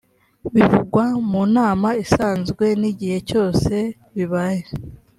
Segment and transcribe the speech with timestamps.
[0.53, 3.73] bivugwa mu nama isanzwe n’igihe cyose
[4.15, 4.63] bibaye